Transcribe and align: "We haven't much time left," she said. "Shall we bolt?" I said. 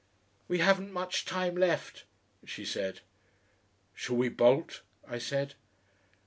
"We 0.47 0.57
haven't 0.57 0.91
much 0.91 1.25
time 1.25 1.55
left," 1.55 2.05
she 2.43 2.65
said. 2.65 3.01
"Shall 3.93 4.15
we 4.15 4.29
bolt?" 4.29 4.81
I 5.07 5.19
said. 5.19 5.53